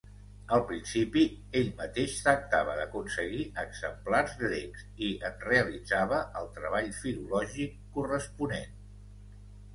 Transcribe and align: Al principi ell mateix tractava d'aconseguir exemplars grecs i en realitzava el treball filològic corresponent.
Al 0.55 0.61
principi 0.69 1.25
ell 1.59 1.67
mateix 1.81 2.15
tractava 2.27 2.77
d'aconseguir 2.79 3.43
exemplars 3.65 4.33
grecs 4.41 4.87
i 5.09 5.11
en 5.31 5.37
realitzava 5.51 6.23
el 6.41 6.51
treball 6.59 6.91
filològic 7.05 7.79
corresponent. 8.01 8.75